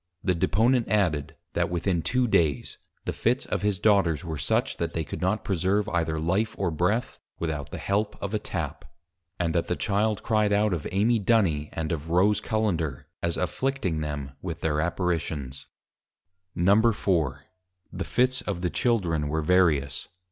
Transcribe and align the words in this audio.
_The 0.23 0.33
Deponent 0.33 0.87
added, 0.87 1.35
that 1.53 1.69
within 1.69 2.01
Two 2.01 2.27
Days, 2.27 2.79
the 3.05 3.13
Fits 3.13 3.45
of 3.45 3.61
his 3.61 3.79
Daughters 3.79 4.25
were 4.25 4.35
such, 4.39 4.77
that 4.77 4.93
they 4.93 5.03
could 5.03 5.21
not 5.21 5.43
preserve 5.43 5.87
either 5.89 6.19
Life 6.19 6.55
or 6.57 6.71
Breath, 6.71 7.19
without 7.37 7.69
the 7.69 7.77
help 7.77 8.17
of 8.19 8.33
a 8.33 8.39
Tap. 8.39 8.83
And 9.39 9.53
that 9.53 9.67
the 9.67 9.75
Children 9.75 10.15
Cry'd 10.25 10.51
out 10.53 10.73
of 10.73 10.87
Amy 10.91 11.19
Duny, 11.19 11.69
and 11.71 11.91
of 11.91 12.09
Rose 12.09 12.41
Cullender, 12.41 13.05
as 13.21 13.37
afflicting 13.37 14.01
them 14.01 14.31
with 14.41 14.61
their 14.61 14.81
Apparitions. 14.81 15.67
IV. 16.55 16.65
The 16.65 18.03
Fits 18.03 18.41
of 18.41 18.61
the 18.61 18.71
Children 18.71 19.27
were 19.27 19.43
various. 19.43 20.07